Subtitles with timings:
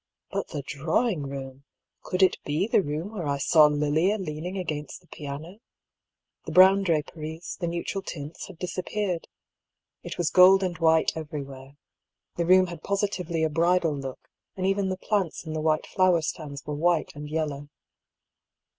[0.31, 1.63] But the drawing room!
[2.01, 5.59] Could it be the room where I saw Lilia leaning against the piano?
[6.45, 9.27] The brown draperies, the neutral tints had disappeared.
[10.01, 11.77] It was gold and white everywhere:
[12.35, 14.27] the room had positively a bridal look,
[14.57, 17.69] and even the plants in the white flower stands were white and yellow.